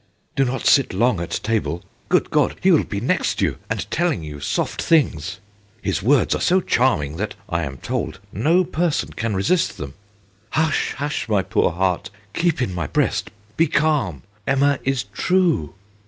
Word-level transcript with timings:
c 0.01 0.37
Do 0.37 0.45
not 0.45 0.65
sit 0.65 0.95
long 0.95 1.19
at 1.21 1.39
table. 1.43 1.83
Good 2.09 2.31
God 2.31 2.53
I 2.53 2.59
He 2.63 2.71
will 2.71 2.83
be 2.85 2.99
next 2.99 3.39
you 3.39 3.59
and 3.69 3.85
telling 3.91 4.23
you 4.23 4.39
soft 4.39 4.81
things.... 4.81 5.37
His 5.79 6.01
words 6.01 6.33
are 6.33 6.41
so 6.41 6.59
charming 6.59 7.17
that, 7.17 7.35
I 7.47 7.61
am 7.65 7.77
told, 7.77 8.19
no 8.33 8.63
person 8.63 9.13
can 9.13 9.35
resist 9.35 9.77
them.... 9.77 9.93
Hush, 10.53 10.93
hush, 10.93 11.29
my 11.29 11.43
poor 11.43 11.69
heart! 11.69 12.09
keep 12.33 12.63
in 12.63 12.73
my 12.73 12.87
breast, 12.87 13.29
be 13.57 13.67
calm, 13.67 14.23
Emma 14.47 14.79
is 14.83 15.03
true. 15.03 15.75